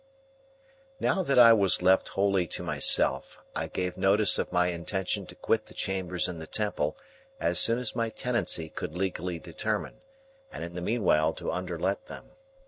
[0.99, 5.35] Now that I was left wholly to myself, I gave notice of my intention to
[5.35, 6.97] quit the chambers in the Temple
[7.39, 10.01] as soon as my tenancy could legally determine,
[10.51, 12.31] and in the meanwhile to underlet them.